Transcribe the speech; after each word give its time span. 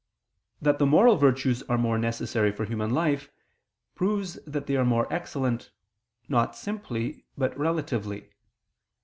That 0.63 0.79
the 0.79 0.87
moral 0.87 1.15
virtues 1.15 1.61
are 1.69 1.77
more 1.77 1.99
necessary 1.99 2.51
for 2.51 2.65
human 2.65 2.89
life, 2.89 3.29
proves 3.93 4.39
that 4.47 4.65
they 4.65 4.75
are 4.75 4.83
more 4.83 5.05
excellent, 5.13 5.69
not 6.27 6.55
simply, 6.55 7.25
but 7.37 7.55
relatively. 7.55 8.31